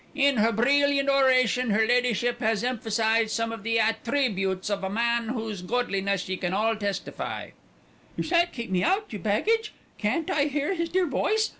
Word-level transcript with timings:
In 0.15 0.37
her 0.37 0.51
breeliant 0.51 1.09
oration 1.09 1.69
her 1.69 1.85
Leddyship 1.85 2.39
has 2.39 2.63
emphasised 2.63 3.29
some 3.29 3.51
of 3.51 3.61
the 3.61 3.77
attreebutes 3.77 4.67
of 4.71 4.83
a 4.83 4.89
man 4.89 5.27
whose 5.27 5.61
godliness 5.61 6.27
ye 6.27 6.37
can 6.37 6.53
all 6.53 6.75
testify" 6.75 7.51
"You 8.17 8.23
shan't 8.23 8.51
keep 8.51 8.71
me 8.71 8.83
out, 8.83 9.13
you 9.13 9.19
baggage. 9.19 9.75
Can't 9.99 10.31
I 10.31 10.45
hear 10.45 10.73
his 10.73 10.89
dear 10.89 11.05
voice! 11.05 11.49